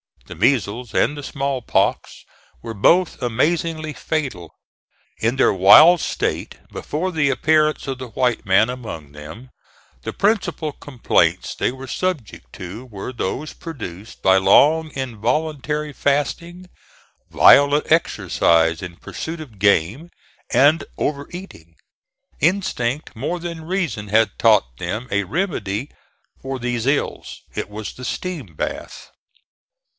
The 0.25 0.33
measles 0.35 0.93
and 0.95 1.15
the 1.17 1.21
small 1.23 1.61
pox 1.61 2.25
were 2.63 2.73
both 2.73 3.21
amazingly 3.21 3.93
fatal. 3.93 4.55
In 5.19 5.35
their 5.35 5.53
wild 5.53 5.99
state, 5.99 6.57
before 6.71 7.11
the 7.11 7.29
appearance 7.29 7.85
of 7.85 7.99
the 7.99 8.07
white 8.07 8.45
man 8.45 8.69
among 8.69 9.11
them, 9.11 9.49
the 10.03 10.13
principal 10.13 10.71
complaints 10.71 11.53
they 11.53 11.71
were 11.71 11.85
subject 11.85 12.51
to 12.53 12.85
were 12.85 13.11
those 13.13 13.53
produced 13.53 14.23
by 14.23 14.37
long 14.37 14.89
involuntary 14.93 15.93
fasting, 15.93 16.67
violent 17.29 17.91
exercise 17.91 18.81
in 18.81 18.95
pursuit 18.95 19.41
of 19.41 19.59
game, 19.59 20.09
and 20.51 20.85
over 20.97 21.27
eating. 21.31 21.75
Instinct 22.39 23.15
more 23.15 23.37
than 23.37 23.65
reason 23.65 24.07
had 24.07 24.39
taught 24.39 24.77
them 24.77 25.07
a 25.11 25.25
remedy 25.25 25.91
for 26.41 26.57
these 26.57 26.87
ills. 26.87 27.41
It 27.53 27.69
was 27.69 27.93
the 27.93 28.05
steam 28.05 28.55
bath. 28.55 29.11